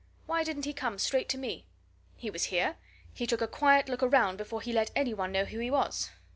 [0.25, 1.67] Why didn't he come straight to me?
[2.15, 2.77] He was here
[3.13, 6.09] he took a quiet look around before he let any one know who he was.